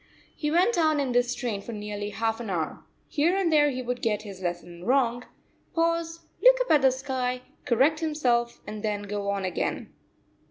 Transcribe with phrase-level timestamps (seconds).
[0.35, 2.83] He went on in this strain for nearly half an hour.
[3.07, 5.25] Here and there he would get his lesson wrong,
[5.75, 9.93] pause, look up at the sky, correct himself, and then go on again.